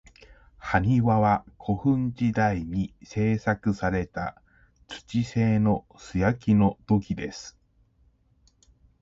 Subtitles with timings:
[0.57, 4.41] 埴輪は、古墳時代に製作された
[4.87, 7.55] 土製の素焼きの土器です。